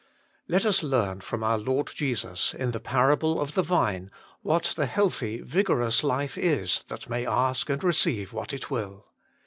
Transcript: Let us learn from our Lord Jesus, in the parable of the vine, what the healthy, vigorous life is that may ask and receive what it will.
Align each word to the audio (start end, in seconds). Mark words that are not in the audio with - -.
Let 0.47 0.65
us 0.65 0.81
learn 0.81 1.21
from 1.21 1.43
our 1.43 1.59
Lord 1.59 1.91
Jesus, 1.93 2.55
in 2.55 2.71
the 2.71 2.79
parable 2.79 3.39
of 3.39 3.53
the 3.53 3.61
vine, 3.61 4.09
what 4.41 4.73
the 4.75 4.87
healthy, 4.87 5.41
vigorous 5.41 6.03
life 6.03 6.39
is 6.39 6.83
that 6.87 7.07
may 7.07 7.23
ask 7.23 7.69
and 7.69 7.83
receive 7.83 8.33
what 8.33 8.51
it 8.51 8.71
will. 8.71 9.05